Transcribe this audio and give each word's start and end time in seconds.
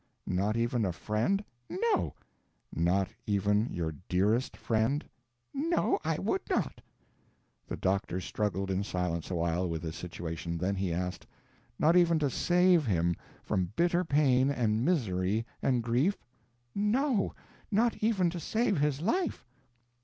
"Not 0.25 0.57
even 0.57 0.83
a 0.83 0.91
friend?" 0.93 1.43
"No." 1.69 2.15
"Not 2.73 3.09
even 3.27 3.71
your 3.71 3.93
dearest 4.09 4.57
friend?" 4.57 5.07
"No. 5.53 5.99
I 6.03 6.17
would 6.17 6.41
not." 6.49 6.81
The 7.67 7.77
doctor 7.77 8.19
struggled 8.19 8.71
in 8.71 8.83
silence 8.83 9.29
awhile 9.29 9.69
with 9.69 9.83
this 9.83 9.95
situation; 9.95 10.57
then 10.57 10.73
he 10.73 10.91
asked: 10.91 11.27
"Not 11.77 11.95
even 11.95 12.17
to 12.17 12.31
save 12.31 12.83
him 12.87 13.15
from 13.43 13.73
bitter 13.75 14.03
pain 14.03 14.49
and 14.49 14.83
misery 14.83 15.45
and 15.61 15.83
grief?" 15.83 16.17
"No. 16.73 17.35
Not 17.69 17.95
even 17.97 18.31
to 18.31 18.39
save 18.39 18.79
his 18.79 19.01
life." 19.01 19.45